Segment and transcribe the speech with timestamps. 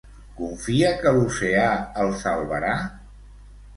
[0.37, 1.67] Confia que l'oceà
[2.05, 2.77] el salvarà?